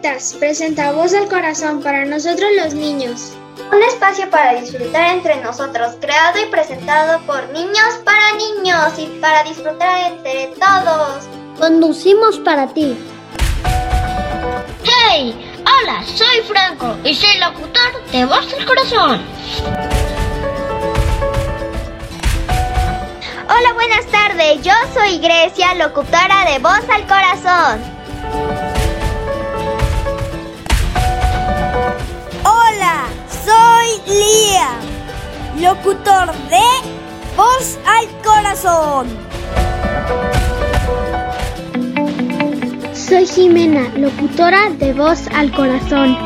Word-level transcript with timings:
Presenta 0.00 0.92
Voz 0.92 1.12
al 1.12 1.28
Corazón 1.28 1.82
para 1.82 2.04
nosotros 2.04 2.48
los 2.56 2.72
niños. 2.72 3.32
Un 3.72 3.82
espacio 3.82 4.30
para 4.30 4.60
disfrutar 4.60 5.16
entre 5.16 5.36
nosotros, 5.42 5.96
creado 6.00 6.38
y 6.40 6.48
presentado 6.50 7.20
por 7.26 7.48
niños 7.48 7.98
para 8.04 8.32
niños 8.34 8.96
y 8.96 9.06
para 9.20 9.42
disfrutar 9.42 10.12
entre 10.12 10.52
todos. 10.54 11.24
Conducimos 11.58 12.38
para 12.38 12.68
ti. 12.68 12.96
¡Hey! 14.84 15.34
Hola, 15.66 16.04
soy 16.06 16.42
Franco 16.46 16.96
y 17.02 17.12
soy 17.12 17.36
locutor 17.38 18.10
de 18.12 18.24
Voz 18.24 18.54
al 18.54 18.66
Corazón. 18.66 19.20
Hola, 23.48 23.72
buenas 23.74 24.06
tardes. 24.06 24.62
Yo 24.62 24.72
soy 24.94 25.18
Grecia, 25.18 25.74
locutora 25.74 26.44
de 26.52 26.60
Voz 26.60 26.88
al 26.88 27.06
Corazón. 27.08 27.97
Lía, 34.08 34.70
locutor 35.60 36.32
de 36.48 36.64
Voz 37.36 37.78
al 37.86 38.08
Corazón. 38.24 39.06
Soy 42.94 43.26
Jimena, 43.26 43.86
locutora 43.98 44.70
de 44.78 44.94
Voz 44.94 45.26
al 45.34 45.52
Corazón. 45.52 46.16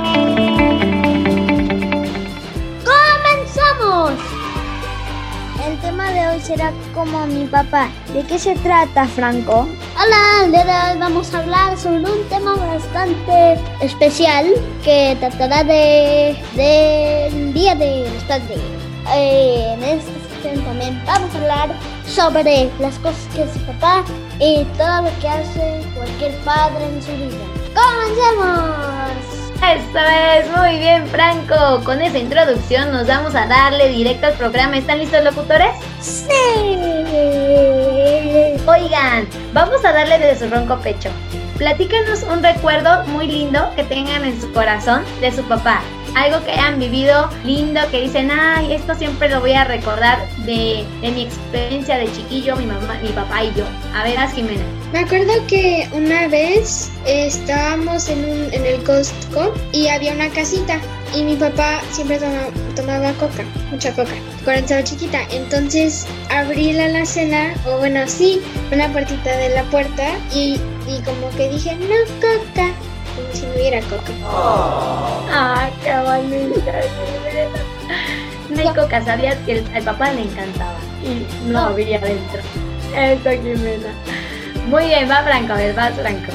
El 5.66 5.79
tema 5.79 6.11
de 6.11 6.27
hoy 6.27 6.41
será 6.41 6.73
como 6.93 7.25
mi 7.27 7.45
papá. 7.47 7.89
¿De 8.12 8.25
qué 8.25 8.37
se 8.39 8.57
trata, 8.57 9.07
Franco? 9.07 9.69
Hola, 9.97 10.48
de 10.48 10.98
vamos 10.98 11.33
a 11.33 11.39
hablar 11.39 11.79
sobre 11.79 11.98
un 11.98 12.29
tema 12.29 12.57
bastante 12.57 13.61
especial 13.80 14.47
que 14.83 15.17
tratará 15.20 15.62
de 15.62 16.36
del 16.56 17.55
día 17.55 17.77
de 17.77 18.11
los 18.12 18.25
padres. 18.25 18.59
Eh, 19.14 19.77
en 19.81 20.01
sección 20.01 20.64
también 20.64 21.01
vamos 21.06 21.33
a 21.34 21.39
hablar 21.39 21.79
sobre 22.06 22.69
las 22.81 22.98
cosas 22.98 23.29
que 23.33 23.42
hace 23.42 23.61
papá 23.61 24.05
y 24.41 24.64
todo 24.77 25.03
lo 25.03 25.11
que 25.20 25.29
hace 25.29 25.83
cualquier 25.95 26.36
padre 26.39 26.84
en 26.86 27.03
su 27.03 27.12
vida. 27.12 27.45
¡Comencemos! 27.75 29.42
Eso 29.62 29.98
es, 29.98 30.50
muy 30.56 30.78
bien 30.80 31.06
Franco. 31.06 31.84
Con 31.84 32.02
esa 32.02 32.18
introducción 32.18 32.91
nos 32.91 33.06
vamos 33.06 33.36
a 33.36 33.46
darle 33.46 33.91
directo 33.91 34.27
al 34.27 34.32
programa. 34.34 34.77
¿Están 34.77 34.98
listos 34.98 35.22
locutores? 35.22 35.70
Sí. 36.00 36.28
Oigan, 38.66 39.28
vamos 39.52 39.84
a 39.84 39.92
darle 39.92 40.18
de 40.18 40.36
su 40.36 40.50
ronco 40.50 40.78
pecho. 40.80 41.10
Platícanos 41.58 42.24
un 42.24 42.42
recuerdo 42.42 43.05
muy 43.05 43.28
lindo 43.28 43.70
que 43.77 43.84
tengan 43.84 44.24
en 44.24 44.40
su 44.40 44.52
corazón 44.52 45.05
de 45.20 45.30
su 45.30 45.44
papá. 45.44 45.80
Algo 46.14 46.44
que 46.44 46.52
hayan 46.52 46.78
vivido 46.78 47.28
lindo, 47.44 47.80
que 47.91 48.02
dicen, 48.02 48.30
ay, 48.30 48.74
esto 48.74 48.94
siempre 48.94 49.28
lo 49.30 49.41
voy 49.41 49.52
a 49.52 49.64
recordar 49.64 50.18
de, 50.44 50.84
de 51.00 51.10
mi 51.10 51.22
experiencia 51.22 51.96
de 51.96 52.12
chiquillo, 52.12 52.55
mi 52.56 52.66
mamá, 52.66 52.98
mi 53.02 53.08
papá 53.10 53.44
y 53.44 53.52
yo. 53.55 53.64
A 53.94 54.05
ver, 54.05 54.18
haz 54.18 54.34
Jimena. 54.34 54.62
Me 54.92 54.98
acuerdo 55.00 55.33
que 55.46 55.88
una 55.92 56.28
vez 56.28 56.90
estábamos 57.06 58.08
en, 58.10 58.24
un, 58.24 58.52
en 58.52 58.66
el 58.66 58.83
Costco 58.84 59.55
y 59.72 59.88
había 59.88 60.12
una 60.12 60.28
casita 60.28 60.78
y 61.16 61.22
mi 61.24 61.34
papá 61.36 61.80
siempre 61.90 62.18
toma- 62.18 62.50
tomaba 62.77 63.12
coca, 63.14 63.42
mucha 63.70 63.90
coca, 63.94 64.12
cuando 64.44 64.62
estaba 64.62 64.84
chiquita. 64.84 65.20
Entonces 65.30 66.06
abrí 66.30 66.72
la 66.74 66.84
alacena, 66.86 67.55
o 67.66 67.78
bueno, 67.78 68.00
sí, 68.06 68.40
una 68.70 68.88
puertita 68.92 69.34
de 69.38 69.48
la 69.55 69.62
puerta 69.64 70.08
y, 70.34 70.60
y 70.86 71.00
como 71.05 71.30
que 71.38 71.48
dije, 71.48 71.74
no 71.77 71.96
coca, 72.20 72.68
si 73.33 73.47
no 73.47 73.52
hubiera 73.55 73.80
coca. 73.83 74.12
Ah, 75.30 75.69
qué 75.83 75.92
bonita, 75.97 76.72
Jimena. 76.83 77.58
No 78.51 78.61
hay 78.61 78.74
coca, 78.74 79.05
sabías 79.05 79.36
que 79.46 79.58
el- 79.58 79.67
al 79.74 79.83
papá 79.83 80.12
le 80.12 80.23
encantaba 80.23 80.77
y 81.02 81.27
no 81.51 81.58
había 81.61 81.98
adentro. 81.98 82.40
Eso, 82.95 83.30
Jimena. 83.30 83.92
Muy 84.67 84.84
bien, 84.86 85.11
va 85.11 85.23
Franco, 85.23 85.52
a 85.55 85.57
ver, 85.57 85.74
vas 85.74 85.92
Franco. 85.95 86.33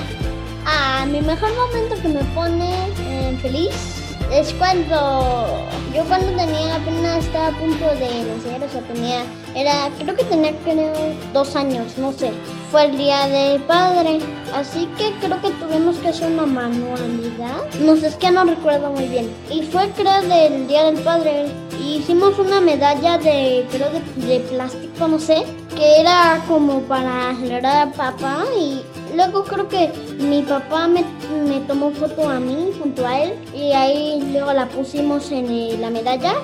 Ah, 0.65 1.05
mi 1.09 1.21
mejor 1.21 1.49
momento 1.55 1.95
que 2.01 2.07
me 2.09 2.23
pone 2.35 2.73
eh, 3.07 3.37
feliz 3.41 3.96
es 4.31 4.53
cuando 4.53 5.67
yo 5.93 6.03
cuando 6.05 6.27
tenía 6.35 6.75
apenas 6.75 7.25
estaba 7.25 7.47
a 7.47 7.51
punto 7.51 7.85
de 7.85 8.23
nacer, 8.25 8.63
o 8.63 8.69
sea, 8.69 8.81
tenía, 8.81 9.23
era, 9.55 9.89
creo 9.97 10.15
que 10.15 10.23
tenía 10.25 10.53
creo 10.63 10.93
dos 11.33 11.55
años, 11.55 11.97
no 11.97 12.11
sé. 12.13 12.31
Fue 12.71 12.85
el 12.85 12.97
día 12.97 13.27
del 13.27 13.61
padre, 13.63 14.19
así 14.53 14.87
que 14.97 15.11
creo 15.25 15.41
que 15.41 15.49
tuvimos 15.51 15.95
que 15.97 16.09
hacer 16.09 16.31
una 16.31 16.45
manualidad. 16.45 17.63
No 17.79 17.95
sé, 17.95 18.07
es 18.07 18.15
que 18.15 18.29
no 18.29 18.43
recuerdo 18.43 18.91
muy 18.91 19.07
bien. 19.07 19.33
Y 19.49 19.63
fue 19.63 19.89
creo 19.95 20.21
del 20.21 20.67
día 20.67 20.83
del 20.83 21.01
padre. 21.01 21.47
Hicimos 21.81 22.37
una 22.37 22.59
medalla 22.59 23.17
de, 23.17 23.65
creo 23.71 23.89
de, 23.89 24.27
de 24.27 24.39
plástico, 24.41 25.07
no 25.07 25.19
sé, 25.19 25.45
que 25.75 26.01
era 26.01 26.43
como 26.47 26.81
para 26.81 27.33
celebrar 27.39 27.87
a 27.87 27.91
papá 27.91 28.43
y 28.59 28.81
Luego 29.17 29.43
creo 29.43 29.67
que 29.67 29.91
mi 30.19 30.43
papá 30.43 30.87
me, 30.87 31.03
me 31.49 31.59
tomó 31.61 31.89
foto 31.89 32.29
a 32.29 32.39
mí 32.39 32.71
junto 32.79 33.03
a 33.07 33.19
él 33.19 33.33
y 33.51 33.71
ahí 33.71 34.21
luego 34.31 34.53
la 34.53 34.67
pusimos 34.67 35.31
en 35.31 35.81
la 35.81 35.89
medalla 35.89 36.35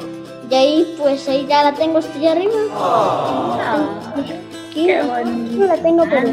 y 0.49 0.55
ahí 0.55 0.95
pues 0.97 1.29
ahí 1.29 1.45
ya 1.47 1.65
la 1.65 1.73
tengo 1.73 1.99
estoy 1.99 2.25
arriba. 2.25 2.51
Aquí, 4.71 4.87
qué 4.87 5.03
bonito. 5.03 5.55
no 5.55 5.65
la 5.67 5.77
tengo 5.77 6.03
pero 6.09 6.29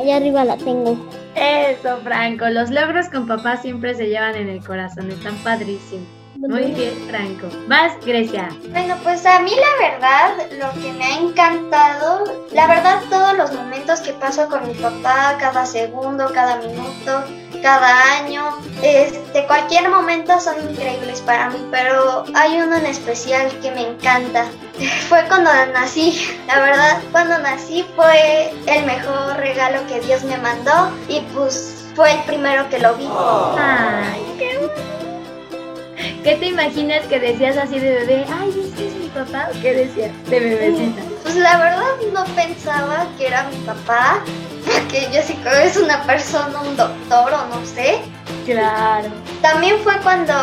allá 0.00 0.16
arriba 0.16 0.44
la 0.44 0.56
tengo. 0.58 0.96
Eso, 1.34 1.96
Franco. 2.04 2.48
Los 2.50 2.70
logros 2.70 3.08
con 3.08 3.26
papá 3.26 3.56
siempre 3.56 3.96
se 3.96 4.06
llevan 4.06 4.36
en 4.36 4.48
el 4.48 4.64
corazón. 4.64 5.10
Están 5.10 5.34
padrísimos. 5.38 6.17
Muy 6.38 6.66
bien, 6.70 6.94
Franco. 7.08 7.48
Vas, 7.66 7.92
Grecia. 8.06 8.48
Bueno, 8.70 8.94
pues 9.02 9.26
a 9.26 9.40
mí 9.40 9.50
la 9.50 9.88
verdad, 9.88 10.36
lo 10.52 10.80
que 10.80 10.92
me 10.92 11.04
ha 11.04 11.18
encantado, 11.18 12.46
la 12.52 12.68
verdad 12.68 13.00
todos 13.10 13.36
los 13.36 13.52
momentos 13.52 14.00
que 14.00 14.12
paso 14.12 14.48
con 14.48 14.68
mi 14.68 14.74
papá, 14.74 15.36
cada 15.40 15.66
segundo, 15.66 16.30
cada 16.32 16.58
minuto, 16.58 17.24
cada 17.60 18.18
año, 18.18 18.56
este, 18.82 19.46
cualquier 19.48 19.90
momento 19.90 20.38
son 20.38 20.54
increíbles 20.70 21.20
para 21.22 21.50
mí, 21.50 21.58
pero 21.72 22.24
hay 22.36 22.60
uno 22.60 22.76
en 22.76 22.86
especial 22.86 23.50
que 23.60 23.72
me 23.72 23.88
encanta. 23.88 24.44
Fue 25.08 25.24
cuando 25.26 25.50
nací, 25.72 26.36
la 26.46 26.60
verdad, 26.60 27.02
cuando 27.10 27.36
nací 27.38 27.84
fue 27.96 28.52
el 28.66 28.86
mejor 28.86 29.36
regalo 29.38 29.84
que 29.88 29.98
Dios 30.00 30.22
me 30.22 30.36
mandó 30.38 30.92
y 31.08 31.20
pues 31.34 31.84
fue 31.96 32.12
el 32.12 32.20
primero 32.20 32.68
que 32.68 32.78
lo 32.78 32.94
vi. 32.94 33.08
Ay, 33.10 34.22
qué 34.38 34.56
bonito. 34.56 34.97
¿Qué 36.28 36.34
te 36.34 36.46
imaginas 36.48 37.06
que 37.06 37.18
decías 37.18 37.56
así 37.56 37.78
de 37.78 37.90
bebé? 37.90 38.26
Ay, 38.38 38.50
¿este 38.62 38.88
es 38.88 38.94
mi 38.96 39.08
papá? 39.08 39.48
¿O 39.48 39.62
qué 39.62 39.72
decías 39.72 40.10
de 40.28 40.38
bebecita? 40.38 41.00
Pues 41.22 41.36
la 41.36 41.56
verdad 41.56 41.86
no 42.12 42.22
pensaba 42.34 43.06
que 43.16 43.28
era 43.28 43.44
mi 43.44 43.56
papá, 43.64 44.22
porque 44.66 45.08
yo 45.10 45.22
sí 45.22 45.32
creo 45.42 45.54
que 45.54 45.68
es 45.68 45.78
una 45.78 46.02
persona, 46.02 46.60
un 46.60 46.76
doctor 46.76 47.32
o 47.32 47.46
no 47.46 47.64
sé. 47.64 48.00
Claro. 48.44 49.08
También 49.40 49.78
fue 49.78 49.94
cuando 50.02 50.34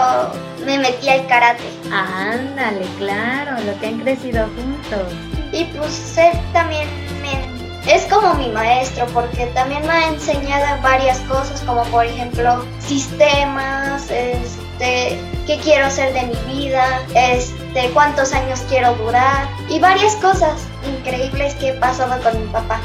me 0.66 0.80
metí 0.80 1.08
al 1.08 1.28
karate. 1.28 1.62
Ándale, 1.92 2.88
claro, 2.98 3.52
lo 3.64 3.80
que 3.80 3.86
han 3.86 4.00
crecido 4.00 4.48
juntos. 4.56 5.14
Y 5.52 5.66
pues 5.66 6.18
él 6.18 6.32
también 6.52 6.88
me, 7.22 7.94
es 7.94 8.06
como 8.06 8.34
mi 8.34 8.50
maestro, 8.50 9.06
porque 9.14 9.46
también 9.54 9.86
me 9.86 9.94
ha 9.94 10.08
enseñado 10.08 10.82
varias 10.82 11.20
cosas, 11.20 11.62
como 11.62 11.84
por 11.84 12.06
ejemplo 12.06 12.66
sistemas, 12.80 14.10
este, 14.10 15.20
qué 15.46 15.60
quiero 15.60 15.86
hacer 15.86 16.14
de 16.14 16.24
mi 16.24 16.54
vida, 16.54 17.02
este, 17.16 17.90
cuántos 17.94 18.34
años 18.34 18.64
quiero 18.70 18.96
durar 18.96 19.48
y 19.70 19.80
varias 19.80 20.16
cosas 20.18 20.68
increíbles 20.88 21.54
que 21.56 21.70
he 21.70 21.74
pasado 21.74 22.22
con 22.24 22.42
mi 22.42 22.48
papá. 22.52 22.80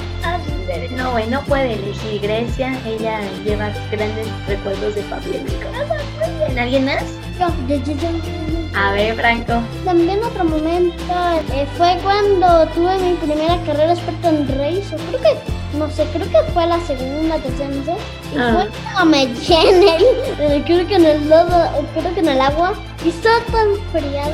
No, 0.97 1.13
güey, 1.13 1.27
no 1.27 1.43
puede 1.45 1.75
elegir 1.75 2.21
Grecia. 2.21 2.79
Ella 2.87 3.21
lleva 3.45 3.71
grandes 3.91 4.29
recuerdos 4.47 4.95
de 4.95 5.03
papi 5.03 5.31
en 5.37 5.49
el 5.49 5.57
corazón. 5.57 5.97
Muy 6.19 6.47
bien. 6.47 6.59
¿Alguien 6.59 6.85
más? 6.85 7.05
Yo, 7.39 7.49
yo, 7.69 7.77
yo, 7.77 7.93
yo, 7.95 8.11
yo. 8.11 8.79
A 8.79 8.93
ver, 8.93 9.17
Franco. 9.17 9.55
También 9.85 10.23
otro 10.23 10.45
momento 10.45 11.15
eh, 11.53 11.67
fue 11.77 11.99
cuando 12.03 12.67
tuve 12.69 12.99
mi 12.99 13.15
primera 13.15 13.57
carrera 13.67 13.93
experta 13.95 14.29
en 14.29 14.47
race, 14.49 14.95
creo 15.09 15.21
que, 15.21 15.60
no 15.75 15.91
sé, 15.91 16.05
creo 16.13 16.27
que 16.31 16.53
fue 16.53 16.67
la 16.67 16.81
segunda, 16.81 17.37
tercera, 17.39 17.69
no 17.69 17.85
sé. 17.85 17.93
Y 18.35 18.39
Ah. 18.39 18.53
fue 18.55 18.69
cuando 18.83 19.05
me 19.11 19.23
en 19.23 19.83
el, 19.83 20.05
eh, 20.39 20.63
creo 20.67 20.87
que 20.87 20.95
en 20.97 21.05
el 21.07 21.29
lodo, 21.29 21.69
creo 21.95 22.15
que 22.15 22.21
en 22.21 22.29
el 22.29 22.41
agua, 22.41 22.75
y 23.05 23.09
estaba 23.11 23.41
tan 23.53 23.69
fría. 23.93 24.25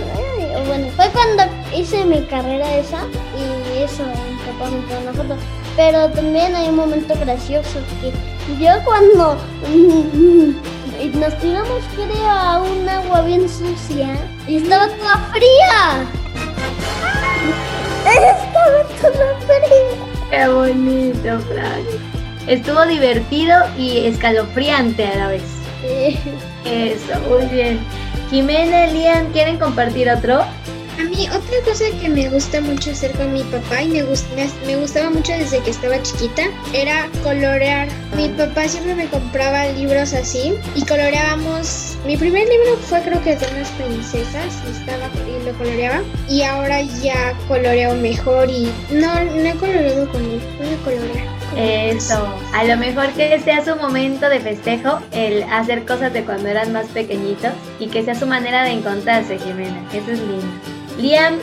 bueno, 0.66 0.88
fue 0.96 1.08
cuando 1.10 1.44
hice 1.76 2.04
mi 2.04 2.22
carrera 2.26 2.76
esa, 2.76 3.00
y 3.36 3.82
eso, 3.82 4.02
me 4.04 4.52
tomó 4.58 5.00
una 5.02 5.12
foto. 5.12 5.36
Pero 5.76 6.08
también 6.08 6.54
hay 6.56 6.68
un 6.68 6.76
momento 6.76 7.14
gracioso 7.20 7.78
que 8.00 8.10
yo 8.58 8.70
cuando 8.84 9.36
y 9.68 11.08
nos 11.18 11.36
tiramos 11.38 11.82
creo 11.94 12.26
a 12.26 12.62
un 12.62 12.88
agua 12.88 13.20
bien 13.20 13.46
sucia 13.46 14.16
y 14.48 14.56
estaba 14.56 14.88
toda 14.88 15.16
fría. 15.32 16.06
Estaba 18.06 18.82
toda 19.02 19.34
fría. 19.40 20.05
Qué 20.30 20.48
bonito, 20.48 21.40
Franco. 21.40 21.90
Estuvo 22.46 22.84
divertido 22.86 23.56
y 23.78 24.06
escalofriante 24.06 25.06
a 25.06 25.16
la 25.16 25.28
vez. 25.28 25.42
Eso, 26.64 27.18
muy 27.28 27.46
bien. 27.46 27.78
Jimena, 28.30 28.86
Liam, 28.88 29.32
¿quieren 29.32 29.58
compartir 29.58 30.10
otro? 30.10 30.44
A 30.98 31.04
mí 31.04 31.28
otra 31.28 31.58
cosa 31.64 31.84
que 32.00 32.08
me 32.08 32.28
gusta 32.30 32.60
mucho 32.62 32.90
hacer 32.90 33.12
con 33.12 33.30
mi 33.32 33.42
papá 33.44 33.82
y 33.82 33.88
me, 33.88 34.02
me, 34.66 34.76
gustaba 34.76 35.10
mucho 35.10 35.32
desde 35.32 35.60
que 35.60 35.70
estaba 35.70 36.02
chiquita 36.02 36.44
era 36.72 37.10
colorear. 37.22 37.88
Mi 38.16 38.28
papá 38.30 38.66
siempre 38.66 38.94
me 38.94 39.06
compraba 39.06 39.66
libros 39.72 40.14
así 40.14 40.54
y 40.74 40.84
coloreábamos. 40.86 41.98
Mi 42.06 42.16
primer 42.16 42.48
libro 42.48 42.78
fue 42.78 43.02
creo 43.02 43.22
que 43.22 43.36
de 43.36 43.46
unas 43.46 43.68
princesas 43.72 44.62
y, 44.66 44.70
estaba, 44.70 45.10
y 45.28 45.44
lo 45.44 45.52
coloreaba 45.58 46.02
y 46.30 46.42
ahora 46.42 46.80
ya 46.80 47.34
coloreo 47.46 47.94
mejor 47.96 48.48
y 48.48 48.72
no, 48.90 49.22
no 49.22 49.48
he 49.48 49.54
coloreado 49.54 50.10
con 50.10 50.24
él, 50.24 50.40
voy 50.58 50.68
a 50.68 50.84
colorear. 50.84 51.36
Eso, 51.56 52.26
a 52.54 52.64
lo 52.64 52.76
mejor 52.76 53.08
que 53.10 53.38
sea 53.40 53.64
su 53.64 53.76
momento 53.76 54.28
de 54.28 54.40
festejo, 54.40 55.00
el 55.10 55.42
hacer 55.44 55.84
cosas 55.86 56.12
de 56.12 56.22
cuando 56.24 56.48
eran 56.48 56.72
más 56.72 56.86
pequeñitos 56.86 57.52
y 57.78 57.88
que 57.88 58.02
sea 58.04 58.14
su 58.14 58.26
manera 58.26 58.64
de 58.64 58.72
encontrarse, 58.72 59.38
Jimena. 59.38 59.82
Eso 59.92 60.10
es 60.10 60.18
lindo. 60.18 60.75
Liam, 60.98 61.38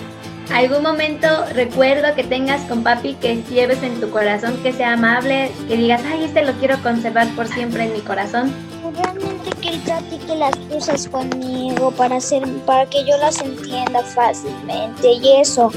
¿algún 0.52 0.82
momento 0.82 1.28
recuerdo 1.54 2.16
que 2.16 2.24
tengas 2.24 2.62
con 2.62 2.84
papi 2.84 3.14
que 3.16 3.44
lleves 3.44 3.84
en 3.84 4.00
tu 4.02 4.10
corazón, 4.10 4.58
que 4.64 4.74
sea 4.74 4.94
amable, 4.94 5.52
que 5.68 5.78
digas, 5.78 6.02
ay, 6.08 6.26
este 6.26 6.44
lo 6.44 6.54
quiero 6.54 6.82
conservar 6.82 7.28
por 7.36 7.48
siempre 7.48 7.84
en 7.84 7.94
mi 7.94 8.02
corazón? 8.02 8.52
Realmente 8.96 9.50
que 9.62 9.70
él 9.70 9.82
practique 9.86 10.36
las 10.36 10.56
cosas 10.72 11.08
conmigo 11.08 11.92
para, 11.92 12.18
hacer, 12.18 12.44
para 12.66 12.86
que 12.88 13.04
yo 13.06 13.16
las 13.18 13.42
entienda 13.42 14.02
fácilmente 14.04 15.08
y 15.08 15.40
eso. 15.40 15.72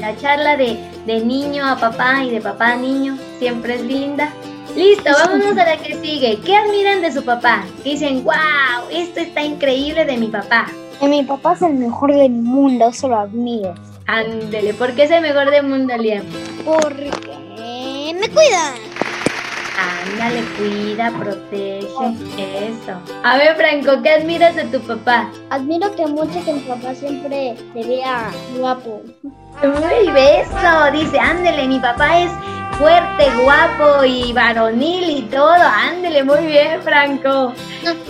La 0.00 0.16
charla 0.16 0.56
de, 0.56 0.78
de 1.06 1.24
niño 1.24 1.66
a 1.66 1.76
papá 1.76 2.24
y 2.24 2.30
de 2.30 2.40
papá 2.40 2.72
a 2.72 2.76
niño 2.76 3.18
siempre 3.38 3.74
es 3.74 3.82
linda. 3.82 4.30
Listo, 4.76 5.10
vámonos 5.12 5.56
a 5.56 5.64
la 5.64 5.76
que 5.76 5.94
sigue. 6.00 6.40
¿Qué 6.44 6.56
admiran 6.56 7.00
de 7.00 7.12
su 7.12 7.24
papá? 7.24 7.64
Dicen, 7.84 8.24
wow, 8.24 8.88
esto 8.90 9.20
está 9.20 9.42
increíble 9.42 10.04
de 10.04 10.16
mi 10.16 10.28
papá. 10.28 10.66
Mi 11.02 11.22
papá 11.22 11.52
es 11.52 11.62
el 11.62 11.74
mejor 11.74 12.12
del 12.14 12.30
mundo, 12.30 12.88
eso 12.88 13.08
lo 13.08 13.18
admiro. 13.18 13.74
Ándele, 14.06 14.74
¿por 14.74 14.92
qué 14.94 15.04
es 15.04 15.10
el 15.10 15.22
mejor 15.22 15.50
del 15.50 15.66
mundo, 15.66 15.96
Liam? 15.96 16.24
Porque 16.64 17.10
me 18.18 18.28
cuida. 18.28 18.74
Ándale, 19.76 20.42
cuida, 20.56 21.10
protege, 21.10 22.68
eso. 22.68 22.98
A 23.22 23.36
ver, 23.38 23.56
Franco, 23.56 24.02
¿qué 24.02 24.10
admiras 24.10 24.54
de 24.54 24.64
tu 24.64 24.80
papá? 24.80 25.30
Admiro 25.50 25.94
que 25.96 26.06
mucho 26.06 26.44
que 26.44 26.52
mi 26.52 26.60
papá 26.60 26.94
siempre 26.94 27.56
se 27.72 27.88
vea 27.88 28.30
guapo. 28.58 29.02
Uy, 29.62 30.10
beso, 30.12 30.90
dice, 30.92 31.18
ándele, 31.18 31.66
mi 31.66 31.80
papá 31.80 32.20
es 32.20 32.30
fuerte, 32.78 33.30
guapo 33.42 34.04
y 34.04 34.32
varonil 34.32 35.18
y 35.18 35.22
todo. 35.22 35.54
Ándele, 35.54 36.22
muy 36.22 36.46
bien, 36.46 36.82
Franco. 36.82 37.52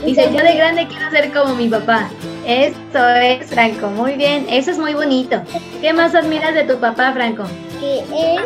Dice, 0.04 0.30
yo 0.32 0.42
de 0.42 0.54
grande 0.56 0.86
quiero 0.86 1.10
ser 1.10 1.32
como 1.32 1.54
mi 1.54 1.68
papá. 1.68 2.08
Eso 2.46 3.08
es, 3.08 3.46
Franco, 3.46 3.88
muy 3.88 4.14
bien. 4.14 4.46
Eso 4.50 4.70
es 4.70 4.78
muy 4.78 4.94
bonito. 4.94 5.42
¿Qué 5.80 5.92
más 5.92 6.14
admiras 6.14 6.54
de 6.54 6.64
tu 6.64 6.78
papá, 6.78 7.12
Franco? 7.12 7.44
Que 7.80 8.00
él 8.00 8.44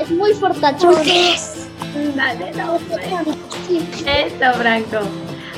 es 0.00 0.10
muy 0.10 0.32
fortachón. 0.34 0.94
Dale, 2.14 2.52
no, 2.52 2.76
Eso, 2.76 4.58
Franco. 4.58 4.98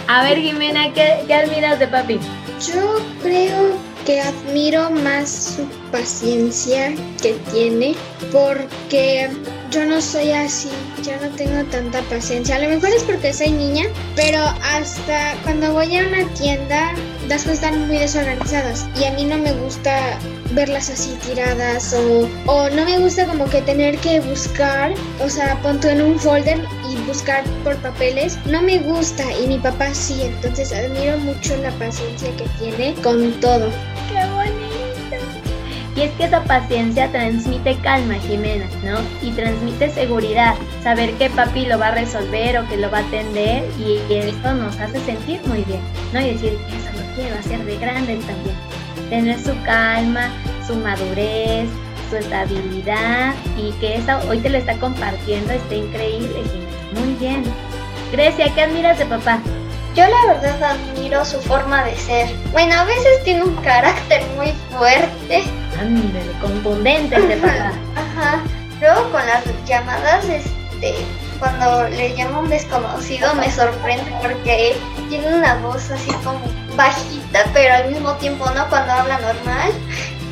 A 0.08 0.22
ver, 0.22 0.38
Jimena, 0.38 0.92
¿qué, 0.94 1.24
¿qué 1.26 1.34
admiras 1.34 1.78
de 1.78 1.88
papi? 1.88 2.18
Yo 2.66 3.00
creo 3.22 3.76
que 4.06 4.20
admiro 4.20 4.90
más 4.90 5.56
su 5.56 5.68
paciencia 5.90 6.94
que 7.20 7.34
tiene 7.52 7.94
porque 8.32 9.28
yo 9.70 9.84
no 9.84 10.00
soy 10.00 10.32
así, 10.32 10.70
yo 11.02 11.12
no 11.20 11.28
tengo 11.36 11.62
tanta 11.70 12.00
paciencia. 12.02 12.56
A 12.56 12.58
lo 12.60 12.68
mejor 12.68 12.90
es 12.90 13.02
porque 13.04 13.32
soy 13.32 13.50
niña, 13.50 13.84
pero 14.16 14.38
hasta 14.62 15.34
cuando 15.42 15.72
voy 15.72 15.96
a 15.96 16.06
una 16.06 16.26
tienda 16.34 16.92
las 17.28 17.42
cosas 17.42 17.62
están 17.62 17.86
muy 17.86 17.98
desorganizadas 17.98 18.86
y 18.98 19.04
a 19.04 19.12
mí 19.12 19.24
no 19.24 19.36
me 19.36 19.52
gusta 19.52 20.18
verlas 20.52 20.88
así 20.88 21.14
tiradas 21.26 21.92
o, 21.92 22.28
o 22.46 22.70
no 22.70 22.84
me 22.86 22.98
gusta 22.98 23.26
como 23.26 23.44
que 23.44 23.60
tener 23.60 23.98
que 23.98 24.20
buscar, 24.20 24.94
o 25.22 25.28
sea, 25.28 25.60
ponto 25.62 25.88
en 25.88 26.00
un 26.00 26.18
folder 26.18 26.58
y 26.90 26.96
buscar 27.06 27.44
por 27.64 27.76
papeles. 27.76 28.38
No 28.46 28.62
me 28.62 28.78
gusta 28.78 29.24
y 29.38 29.46
mi 29.46 29.58
papá 29.58 29.92
sí, 29.92 30.22
entonces 30.22 30.72
admiro 30.72 31.18
mucho 31.18 31.56
la 31.58 31.70
paciencia 31.72 32.34
que 32.36 32.44
tiene 32.58 32.94
con 33.02 33.32
todo. 33.40 33.70
Y 35.98 36.02
es 36.02 36.12
que 36.12 36.26
esa 36.26 36.44
paciencia 36.44 37.10
transmite 37.10 37.76
calma, 37.78 38.14
Jimena, 38.14 38.66
¿no? 38.84 39.00
Y 39.20 39.32
transmite 39.32 39.90
seguridad, 39.90 40.54
saber 40.80 41.12
que 41.14 41.28
papi 41.28 41.66
lo 41.66 41.76
va 41.76 41.88
a 41.88 41.90
resolver 41.90 42.56
o 42.56 42.68
que 42.68 42.76
lo 42.76 42.88
va 42.88 42.98
a 42.98 43.00
atender 43.00 43.68
y 43.80 44.00
esto 44.14 44.54
nos 44.54 44.78
hace 44.78 45.00
sentir 45.00 45.40
muy 45.46 45.64
bien, 45.64 45.80
¿no? 46.12 46.20
Y 46.20 46.34
decir, 46.34 46.56
eso 46.68 47.02
lo 47.02 47.14
quiero 47.16 47.36
hacer 47.36 47.64
de 47.64 47.78
grande 47.78 48.16
también. 48.18 48.56
Tener 49.10 49.40
su 49.40 49.60
calma, 49.64 50.30
su 50.64 50.76
madurez, 50.76 51.68
su 52.08 52.16
estabilidad 52.16 53.34
y 53.56 53.72
que 53.80 53.96
eso 53.96 54.20
hoy 54.28 54.38
te 54.38 54.50
lo 54.50 54.58
está 54.58 54.74
compartiendo, 54.78 55.52
está 55.52 55.74
increíble, 55.74 56.44
Jimena. 56.44 57.00
Muy 57.00 57.14
bien. 57.14 57.42
Grecia, 58.12 58.54
¿qué 58.54 58.62
admiras 58.62 59.00
de 59.00 59.06
papá? 59.06 59.40
Yo 59.96 60.04
la 60.06 60.32
verdad 60.32 60.62
admiro 60.62 61.24
su 61.24 61.40
forma 61.40 61.82
de 61.82 61.96
ser. 61.96 62.28
Bueno, 62.52 62.76
a 62.76 62.84
veces 62.84 63.24
tiene 63.24 63.42
un 63.42 63.56
carácter 63.56 64.22
muy 64.36 64.52
fuerte. 64.70 65.42
Ándale, 65.80 66.32
contundente 66.40 67.16
este 67.16 67.36
papá. 67.36 67.72
Ajá. 67.96 68.42
Luego 68.80 69.10
con 69.10 69.26
las 69.26 69.44
llamadas, 69.66 70.24
este, 70.24 70.94
cuando 71.38 71.88
le 71.88 72.16
llama 72.16 72.40
un 72.40 72.48
desconocido 72.48 73.34
me 73.34 73.50
sorprende 73.50 74.12
porque 74.22 74.76
tiene 75.08 75.34
una 75.34 75.56
voz 75.56 75.90
así 75.90 76.12
como 76.24 76.40
bajita, 76.76 77.44
pero 77.52 77.74
al 77.74 77.90
mismo 77.90 78.12
tiempo 78.14 78.48
no 78.50 78.68
cuando 78.68 78.92
habla 78.92 79.18
normal. 79.18 79.72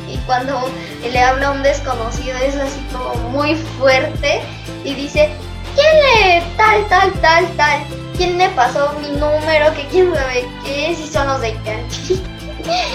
Y 0.09 0.17
cuando 0.19 0.69
le 1.03 1.19
habla 1.19 1.47
a 1.47 1.51
un 1.51 1.63
desconocido 1.63 2.37
es 2.37 2.55
así 2.55 2.79
como 2.93 3.13
muy 3.29 3.55
fuerte 3.77 4.41
y 4.85 4.93
dice, 4.93 5.29
¿quién 5.75 6.39
es 6.39 6.57
tal, 6.57 6.87
tal, 6.87 7.11
tal, 7.19 7.47
tal? 7.57 7.97
quién 8.17 8.35
me 8.35 8.49
pasó 8.49 8.93
mi 8.99 9.09
número, 9.11 9.73
que 9.75 9.85
quién 9.91 10.13
sabe 10.13 10.45
qué, 10.65 10.95
si 10.95 11.07
son 11.07 11.27
los 11.27 11.39
de 11.39 11.53
Canchi. 11.63 12.21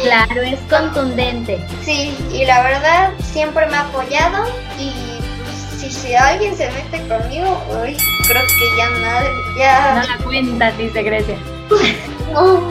Claro, 0.03 0.43
es 0.43 0.59
contundente. 0.69 1.65
Sí, 1.83 2.15
y 2.33 2.45
la 2.45 2.63
verdad 2.63 3.11
siempre 3.21 3.67
me 3.67 3.77
ha 3.77 3.81
apoyado 3.81 4.47
y 4.79 4.93
pues, 5.45 5.93
si, 5.95 6.15
alguien 6.15 6.57
se 6.57 6.71
mete 6.71 7.07
conmigo, 7.09 7.63
uy, 7.71 7.97
creo 8.29 8.43
que 8.59 8.77
ya 8.77 8.91
nada, 9.01 9.25
ya... 9.59 9.95
No 10.03 10.17
la 10.17 10.25
cuentas, 10.25 10.79
dice 10.79 11.03
Grecia. 11.03 11.37
no, 12.33 12.63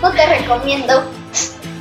no 0.00 0.10
te 0.12 0.26
recomiendo. 0.26 1.04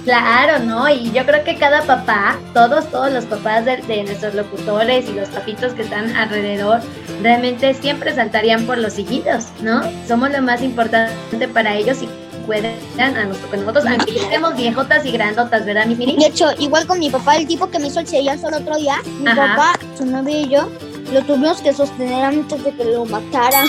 Claro, 0.03 0.59
¿no? 0.59 0.89
Y 0.89 1.11
yo 1.11 1.25
creo 1.25 1.43
que 1.43 1.55
cada 1.55 1.83
papá, 1.83 2.37
todos, 2.53 2.89
todos 2.89 3.11
los 3.11 3.25
papás 3.25 3.65
de, 3.65 4.03
nuestros 4.03 4.33
locutores 4.33 5.07
y 5.09 5.13
los 5.13 5.29
papitos 5.29 5.73
que 5.73 5.83
están 5.83 6.15
alrededor, 6.15 6.79
realmente 7.21 7.73
siempre 7.73 8.15
saltarían 8.15 8.65
por 8.65 8.77
los 8.77 8.97
hijitos, 8.97 9.47
¿no? 9.61 9.83
Somos 10.07 10.31
lo 10.31 10.41
más 10.41 10.63
importante 10.63 11.47
para 11.49 11.75
ellos 11.75 12.01
y 12.01 12.09
pueden 12.49 12.79
a 12.99 13.25
nosotros, 13.25 13.85
aunque 13.85 14.11
ya 14.11 14.23
estemos 14.23 14.55
viejotas 14.55 15.05
y 15.05 15.11
grandotas, 15.11 15.67
¿verdad, 15.67 15.85
mis 15.85 15.99
De 15.99 16.25
hecho, 16.25 16.47
igual 16.57 16.87
con 16.87 16.97
mi 16.97 17.11
papá, 17.11 17.35
el 17.35 17.45
tipo 17.45 17.69
que 17.69 17.77
me 17.77 17.89
hizo 17.89 17.99
el 17.99 18.07
cereal 18.07 18.39
solo 18.39 18.57
otro 18.57 18.75
día, 18.75 18.95
mi 19.19 19.25
papá, 19.25 19.73
su 19.95 20.03
novio 20.03 20.35
y 20.35 20.47
yo, 20.49 20.67
lo 21.13 21.21
tuvimos 21.21 21.61
que 21.61 21.71
sostener 21.73 22.25
antes 22.25 22.63
de 22.63 22.71
que 22.71 22.85
lo 22.85 23.05
matara. 23.05 23.61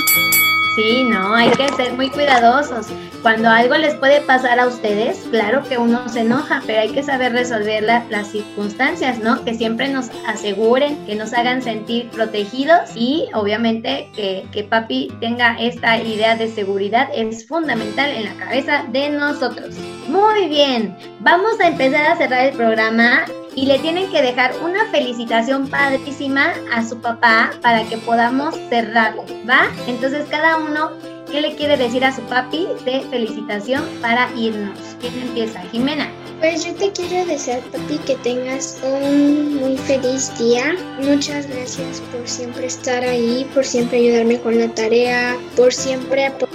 Sí, 0.77 1.05
no, 1.05 1.35
hay 1.35 1.51
que 1.51 1.69
ser 1.71 1.95
muy 1.95 2.11
cuidadosos. 2.11 2.87
Cuando 3.23 3.51
algo 3.51 3.75
les 3.77 3.95
puede 3.97 4.21
pasar 4.21 4.61
a 4.61 4.67
ustedes, 4.67 5.19
claro 5.31 5.63
que 5.69 5.77
uno 5.77 6.09
se 6.09 6.21
enoja, 6.21 6.63
pero 6.67 6.81
hay 6.81 6.91
que 6.91 7.03
saber 7.03 7.33
resolver 7.33 7.83
las 7.83 8.29
circunstancias, 8.29 9.19
¿no? 9.19 9.45
Que 9.45 9.55
siempre 9.55 9.89
nos 9.89 10.11
aseguren, 10.27 11.05
que 11.07 11.17
nos 11.17 11.35
hagan 11.35 11.61
sentir 11.61 12.09
protegidos 12.11 12.91
y 12.95 13.29
obviamente 13.35 14.11
que, 14.15 14.47
que 14.53 14.63
papi 14.63 15.13
tenga 15.21 15.57
esta 15.59 15.99
idea 15.99 16.37
de 16.37 16.49
seguridad 16.49 17.09
es 17.15 17.47
fundamental 17.47 18.11
en 18.11 18.25
la 18.25 18.35
cabeza 18.35 18.85
de 18.91 19.11
nosotros. 19.11 19.75
Muy 20.09 20.49
bien, 20.49 20.97
vamos 21.21 21.61
a 21.61 21.69
empezar 21.69 22.07
a 22.07 22.17
cerrar 22.17 22.47
el 22.47 22.57
programa 22.57 23.25
y 23.55 23.67
le 23.67 23.79
tienen 23.79 24.11
que 24.11 24.23
dejar 24.23 24.53
una 24.63 24.87
felicitación 24.91 25.69
padrísima 25.69 26.53
a 26.73 26.87
su 26.87 26.99
papá 27.01 27.51
para 27.63 27.85
que 27.85 27.99
podamos 27.99 28.55
cerrarlo, 28.69 29.25
¿va? 29.49 29.71
Entonces 29.87 30.27
cada 30.31 30.57
uno, 30.59 30.93
¿qué 31.31 31.41
le 31.41 31.57
quiere 31.57 31.77
decir 31.77 32.05
a 32.05 32.15
su 32.15 32.23
papi 32.23 32.69
de 32.85 33.01
felicitación 33.11 33.85
para 34.01 34.29
irnos? 34.37 34.79
¿Quién 35.01 35.15
empieza? 35.21 35.61
Jimena. 35.73 36.09
Pues 36.41 36.65
yo 36.65 36.75
te 36.75 36.91
quiero 36.93 37.27
desear, 37.27 37.61
papi, 37.71 37.99
que 37.99 38.17
tengas 38.17 38.81
un 38.83 39.57
muy 39.57 39.77
feliz 39.77 40.33
día. 40.39 40.75
Muchas 41.03 41.47
gracias 41.47 42.01
por 42.11 42.27
siempre 42.27 42.67
estar 42.67 43.05
ahí, 43.05 43.47
por 43.53 43.67
siempre 43.67 43.99
ayudarme 43.99 44.41
con 44.41 44.59
la 44.59 44.69
tarea, 44.69 45.37
por 45.55 45.75
siempre 45.75 46.25
apoyarme, 46.25 46.50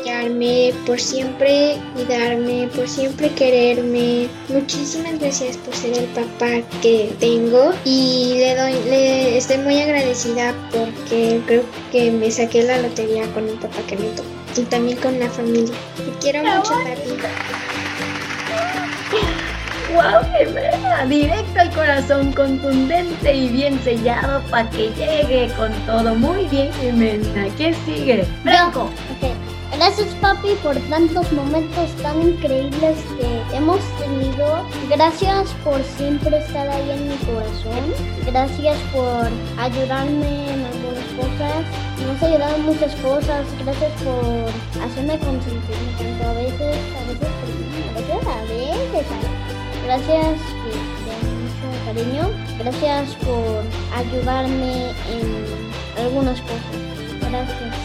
por 0.86 1.00
siempre 1.00 1.78
cuidarme, 1.94 2.70
por 2.76 2.88
siempre 2.88 3.30
quererme. 3.30 4.28
Muchísimas 4.50 5.20
gracias 5.20 5.58
por 5.58 5.76
ser 5.76 5.98
el 5.98 6.06
papá 6.06 6.62
que 6.82 7.12
tengo 7.20 7.74
y 7.84 8.36
le 8.38 8.56
doy, 8.56 8.74
le 8.88 9.38
estoy 9.38 9.58
muy 9.58 9.82
agradecida 9.82 10.54
porque 10.72 11.42
creo 11.48 11.64
que 11.92 12.12
me 12.12 12.30
saqué 12.30 12.64
la 12.64 12.82
lotería 12.82 13.26
con 13.34 13.46
un 13.46 13.58
papá 13.58 13.78
que 13.88 13.98
me 13.98 14.06
tocó. 14.10 14.30
y 14.56 14.62
también 14.66 14.98
con 15.00 15.20
la 15.20 15.30
familia. 15.30 15.74
Te 15.98 16.20
quiero 16.22 16.44
mucho, 16.44 16.74
papi. 16.74 17.10
¡Wow, 19.94 20.22
Jimena! 20.38 21.06
Directo 21.06 21.60
al 21.60 21.72
corazón, 21.72 22.32
contundente 22.34 23.34
y 23.34 23.50
bien 23.50 23.80
sellado 23.84 24.42
para 24.50 24.70
que 24.70 24.90
llegue 24.90 25.50
con 25.58 25.72
todo. 25.86 26.14
Muy 26.16 26.46
bien, 26.46 26.72
Jimena. 26.74 27.48
¿Qué 27.58 27.74
sigue? 27.86 28.26
Franco. 28.44 28.84
Ok. 28.84 29.35
Gracias 29.78 30.08
papi 30.22 30.56
por 30.64 30.76
tantos 30.90 31.32
momentos 31.34 31.92
tan 32.02 32.22
increíbles 32.22 32.98
que 33.18 33.58
hemos 33.58 33.80
tenido. 34.00 34.66
Gracias 34.90 35.50
por 35.66 35.84
siempre 35.98 36.38
estar 36.38 36.68
ahí 36.70 36.92
en 36.92 37.10
mi 37.10 37.18
corazón. 37.18 37.94
Gracias 38.26 38.78
por 38.94 39.28
ayudarme 39.62 40.54
en 40.54 40.66
algunas 40.66 41.06
cosas. 41.20 41.66
Me 42.00 42.12
has 42.12 42.24
ayudado 42.24 42.58
muchas 42.60 42.96
cosas. 42.96 43.46
Gracias 43.64 43.92
por 44.02 44.82
hacerme 44.82 45.20
consentirme 45.20 45.92
tanto 45.98 46.24
a 46.24 46.34
veces, 46.34 46.78
a 46.96 47.04
veces, 47.12 47.30
a 47.90 48.00
veces, 48.00 48.28
a 48.28 48.42
veces. 48.44 49.06
Gracias 49.86 50.40
de 51.06 51.16
mucho 51.36 51.68
cariño. 51.86 52.30
Gracias 52.60 53.14
por 53.16 53.64
ayudarme 53.94 54.92
en 55.12 56.02
algunas 56.02 56.40
cosas. 56.42 57.30
Gracias. 57.30 57.85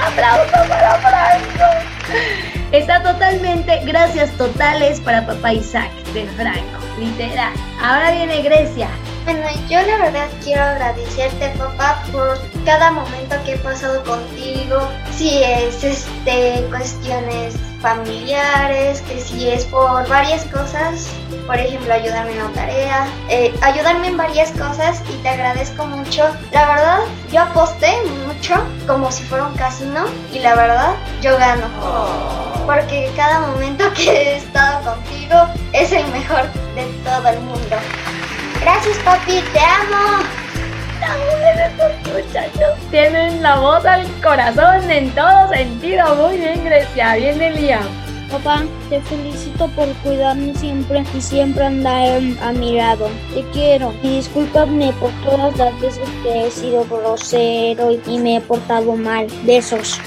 ¡Aplauso 0.00 0.68
para 0.68 0.94
Franco! 0.96 2.48
Está 2.72 3.02
totalmente 3.02 3.80
gracias 3.84 4.30
totales 4.32 5.00
para 5.00 5.26
papá 5.26 5.54
Isaac 5.54 5.90
de 6.12 6.26
Franco, 6.36 6.78
literal. 6.98 7.52
Ahora 7.82 8.10
viene 8.10 8.42
Grecia. 8.42 8.88
Bueno, 9.24 9.46
yo 9.68 9.80
la 9.82 9.98
verdad 9.98 10.28
quiero 10.42 10.62
agradecerte, 10.62 11.48
papá, 11.58 12.02
por 12.12 12.38
cada 12.64 12.90
momento 12.90 13.36
que 13.44 13.54
he 13.54 13.58
pasado 13.58 14.02
contigo. 14.04 14.88
Si 15.10 15.42
es 15.42 15.82
este 15.82 16.64
cuestiones 16.70 17.56
familiares, 17.80 19.02
que 19.02 19.20
si 19.20 19.48
es 19.48 19.64
por 19.66 20.08
varias 20.08 20.44
cosas, 20.46 21.08
por 21.48 21.58
ejemplo, 21.58 21.94
ayudarme 21.94 22.32
en 22.32 22.38
la 22.38 22.48
tarea, 22.50 23.08
eh, 23.30 23.54
ayudarme 23.62 24.08
en 24.08 24.18
varias 24.18 24.52
cosas 24.52 25.02
y 25.08 25.16
te 25.22 25.30
agradezco 25.30 25.86
mucho. 25.86 26.28
La 26.52 26.66
verdad, 26.66 26.98
yo 27.32 27.40
aposté 27.40 27.90
mucho 28.26 28.54
como 28.86 29.10
si 29.10 29.24
fuera 29.24 29.46
un 29.46 29.54
casino 29.54 30.04
y 30.30 30.40
la 30.40 30.54
verdad, 30.54 30.94
yo 31.22 31.38
gano. 31.38 31.66
Porque 32.66 33.10
cada 33.16 33.40
momento 33.40 33.90
que 33.96 34.10
he 34.10 34.36
estado 34.36 34.94
contigo 34.94 35.36
es 35.72 35.90
el 35.90 36.06
mejor 36.08 36.52
de 36.74 36.84
todo 37.02 37.28
el 37.28 37.40
mundo. 37.40 37.76
Gracias, 38.60 38.98
papi, 38.98 39.42
te 39.54 39.60
amo. 39.60 40.22
Tienen 42.90 43.42
la 43.42 43.56
voz 43.56 43.86
al 43.86 44.06
corazón 44.20 44.90
en 44.90 45.10
todo 45.12 45.48
sentido. 45.48 46.14
Muy 46.16 46.36
bien, 46.36 46.62
Grecia. 46.62 47.14
Viene 47.14 47.52
Liam. 47.52 48.07
Papá, 48.30 48.62
te 48.90 49.00
felicito 49.00 49.68
por 49.68 49.88
cuidarme 50.02 50.54
siempre 50.54 51.02
y 51.16 51.20
siempre 51.20 51.64
andar 51.64 52.20
a 52.42 52.52
mi 52.52 52.76
lado. 52.76 53.08
Te 53.32 53.42
quiero 53.52 53.94
y 54.02 54.16
discúlpame 54.16 54.92
por 55.00 55.10
todas 55.24 55.56
las 55.56 55.80
veces 55.80 56.06
que 56.22 56.46
he 56.46 56.50
sido 56.50 56.84
grosero 56.84 57.90
y 58.06 58.18
me 58.18 58.36
he 58.36 58.40
portado 58.42 58.94
mal. 58.96 59.26
Besos. 59.44 59.98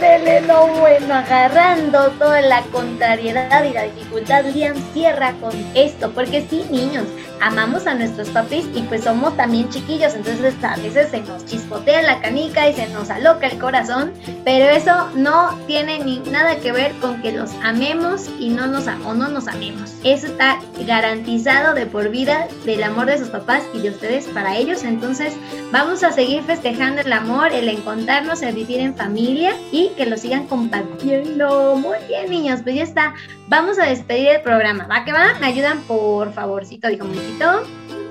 Dele 0.00 0.40
lo 0.42 0.68
bueno, 0.68 1.12
agarrando 1.12 2.08
toda 2.12 2.40
la 2.40 2.62
contrariedad 2.62 3.64
y 3.64 3.74
la 3.74 3.82
dificultad. 3.82 4.44
Liam 4.46 4.76
cierra 4.94 5.34
con 5.40 5.52
esto, 5.74 6.10
porque 6.12 6.46
sí, 6.48 6.64
niños, 6.70 7.04
amamos 7.40 7.86
a 7.86 7.94
nuestros 7.94 8.28
papis 8.30 8.66
y 8.74 8.82
pues 8.82 9.04
somos 9.04 9.36
también 9.36 9.68
chiquillos, 9.68 10.14
entonces 10.14 10.54
a 10.62 10.76
veces 10.76 11.10
se 11.10 11.20
nos 11.20 11.44
chispotea 11.46 12.02
la 12.02 12.20
canica 12.20 12.68
y 12.68 12.74
se 12.74 12.88
nos 12.88 13.10
aloca 13.10 13.46
el 13.46 13.58
corazón, 13.58 14.12
pero 14.44 14.64
eso 14.66 15.08
no 15.14 15.56
tiene 15.66 15.98
ni 16.04 16.18
nada 16.20 16.56
que 16.56 16.72
ver 16.72 16.92
con 17.00 17.20
que 17.22 17.32
los 17.32 17.50
amemos 17.62 18.28
y 18.38 18.50
no 18.50 18.66
nos 18.66 18.86
o 18.88 19.14
no 19.14 19.28
nos 19.28 19.48
amemos. 19.48 19.94
Eso 20.04 20.26
está 20.28 20.60
garantizado 20.86 21.74
de 21.74 21.86
por 21.86 22.10
vida 22.10 22.48
del 22.64 22.82
amor 22.82 23.06
de 23.06 23.18
sus 23.18 23.28
papás 23.28 23.62
y 23.74 23.80
de 23.80 23.90
ustedes 23.90 24.26
para 24.26 24.56
ellos, 24.56 24.82
entonces 24.84 25.34
vamos 25.72 26.02
a 26.02 26.12
seguir 26.12 26.42
festejando 26.42 27.02
el 27.02 27.12
amor, 27.12 27.52
el 27.52 27.68
encontrarnos, 27.68 28.42
el 28.42 28.54
vivir 28.54 28.80
en 28.80 28.94
familia 28.94 29.54
y 29.72 29.90
que 29.96 30.06
lo 30.06 30.16
sigan 30.16 30.46
compartiendo. 30.46 31.76
Muy 31.76 31.98
bien, 32.08 32.30
niños, 32.30 32.60
pues 32.62 32.76
ya 32.76 32.82
está. 32.82 33.14
Vamos 33.48 33.78
a 33.78 33.86
despedir 33.86 34.28
el 34.28 34.42
programa. 34.42 34.86
¿Va 34.86 35.06
que 35.06 35.12
va? 35.12 35.32
¿Me 35.40 35.46
ayudan 35.46 35.80
por 35.84 36.30
favorcito, 36.34 36.88
dijo 36.88 37.06
Monchito? 37.06 37.62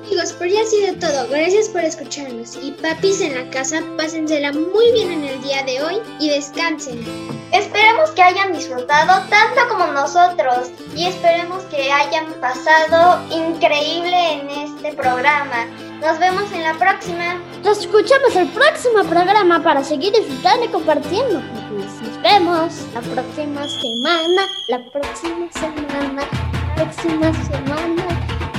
Amigos, 0.08 0.34
por 0.34 0.48
ya 0.48 0.62
ha 0.62 0.66
sido 0.66 0.96
todo. 0.96 1.28
Gracias 1.30 1.70
por 1.70 1.84
escucharnos. 1.84 2.58
Y 2.60 2.72
papis 2.72 3.22
en 3.22 3.36
la 3.36 3.48
casa, 3.52 3.84
pásensela 3.98 4.52
muy 4.52 4.92
bien 4.94 5.12
en 5.12 5.26
el 5.26 5.42
día 5.44 5.62
de 5.64 5.84
hoy 5.84 5.98
y 6.20 6.30
descansen. 6.30 7.04
Esperemos 7.54 8.10
que 8.12 8.24
hayan 8.24 8.52
disfrutado 8.52 9.22
tanto 9.30 9.68
como 9.70 9.86
nosotros 9.94 10.72
y 10.96 11.06
esperemos 11.06 11.62
que 11.66 11.92
hayan 11.92 12.34
pasado 12.42 13.22
increíble 13.30 14.34
en 14.34 14.50
este 14.50 14.94
programa. 14.94 15.68
Nos 16.02 16.18
vemos 16.18 16.52
en 16.52 16.64
la 16.64 16.74
próxima. 16.74 17.36
Nos 17.64 17.82
escuchamos 17.82 18.36
el 18.36 18.48
próximo 18.48 19.04
programa 19.04 19.62
para 19.62 19.84
seguir 19.84 20.14
disfrutando 20.14 20.66
y 20.66 20.70
compartiendo. 20.70 21.67
Vemos 22.30 22.74
la 22.94 23.00
próxima 23.00 23.66
semana. 23.70 24.42
La 24.68 24.80
próxima 24.92 25.48
semana. 25.50 26.24
La 26.76 26.84
próxima 26.84 27.32
semana. 27.46 28.04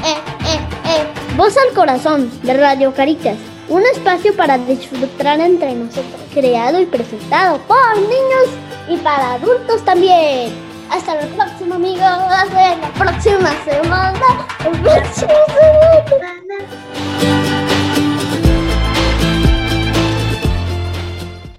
Eh, 0.06 0.16
eh, 0.46 0.60
eh. 0.86 1.06
Voz 1.36 1.54
al 1.58 1.74
corazón 1.74 2.30
de 2.44 2.54
Radio 2.54 2.94
Caritas. 2.94 3.36
Un 3.68 3.82
espacio 3.82 4.34
para 4.34 4.56
disfrutar 4.56 5.38
entre 5.40 5.74
nosotros. 5.74 6.18
Creado 6.32 6.80
y 6.80 6.86
presentado 6.86 7.58
por 7.68 7.94
niños 7.98 8.48
y 8.88 8.96
para 8.96 9.34
adultos 9.34 9.84
también. 9.84 10.50
Hasta 10.90 11.16
la 11.16 11.26
próxima, 11.26 11.76
amigos. 11.76 12.00
Hasta 12.02 12.74
la 12.74 12.88
próxima 12.94 13.50
semana. 13.66 14.46
La 14.64 14.70
próxima 14.82 15.44
semana. 16.08 17.47